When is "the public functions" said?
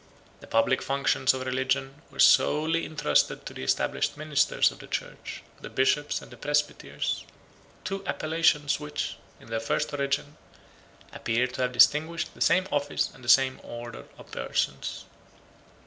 0.39-1.31